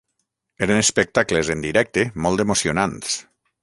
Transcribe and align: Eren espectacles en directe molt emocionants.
Eren 0.67 0.81
espectacles 0.85 1.53
en 1.57 1.63
directe 1.69 2.09
molt 2.27 2.47
emocionants. 2.49 3.19